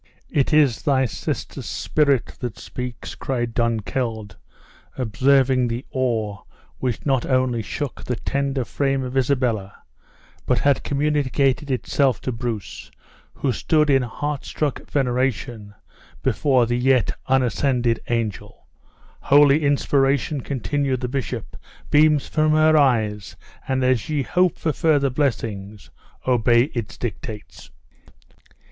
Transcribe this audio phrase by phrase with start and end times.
[0.31, 4.35] "It is thy sister's spirit that speaks," cried Dunkeld,
[4.97, 6.39] observing the awe
[6.79, 9.83] which not only shook the tender frame of Isabella,
[10.47, 12.89] but had communicated itself to Bruce,
[13.33, 15.75] who stood in heart struck veneration
[16.23, 18.65] before the yet unascended angel,
[19.19, 21.55] "holy inspiration," continued the bishop,
[21.91, 23.35] "beams from her eyes,
[23.67, 25.91] and as ye hope for further blessings,
[26.25, 27.69] obey its dictates!"